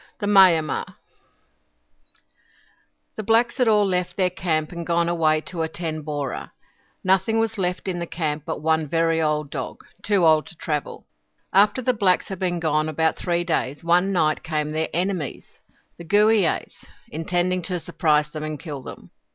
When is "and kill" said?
18.43-18.81